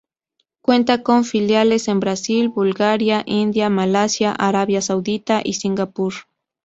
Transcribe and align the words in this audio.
Cuenta 0.61 1.03
con 1.03 1.25
filiales 1.25 1.87
en 1.87 1.99
Brasil, 1.99 2.49
Bulgaria, 2.49 3.21
India, 3.27 3.69
Malasia, 3.69 4.31
Arabia 4.31 4.81
Saudita 4.81 5.41
y 5.43 5.53
Singapur. 5.53 6.13